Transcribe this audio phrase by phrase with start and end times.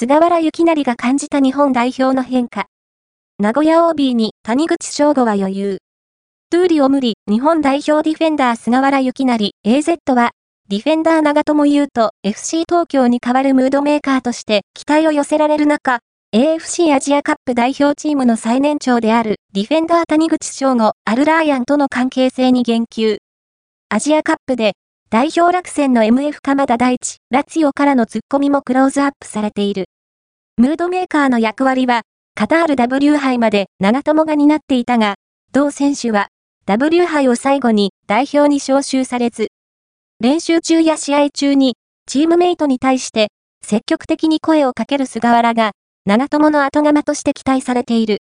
[0.00, 2.66] 菅原由勢が感じた日本代表の変化。
[3.40, 5.78] 名古屋 OB に谷口彰悟は余裕。
[6.50, 10.30] トゥーリオ無理、日本代表ディフェンダー菅原幸成 AZ は、
[10.68, 15.98] ディフェンダー長友優と FC 東京に代わるムードメーカーとして期待を寄せられる中、
[16.32, 23.16] AFC アジアカップ代表チームの最年長であるディフェンダー谷口彰悟アルラーヤンとの関係性に言及。
[23.88, 24.74] アジアカップで
[25.10, 29.86] 代表落選の MF 鎌田大地、ラツィオからのツッコミもクローズアップされている。
[30.58, 32.02] ムードメーカーの役割は、
[32.34, 35.14] カタール W 杯まで長友が担っていたが、
[35.50, 36.28] 同選手は
[36.66, 39.48] W 杯を最後に代表に招集されず、
[40.20, 43.28] 練習中や試合中にチームメイトに対して
[43.64, 45.70] 積極的に声をかける菅原が
[46.04, 48.16] 長友の後釜として期待されている。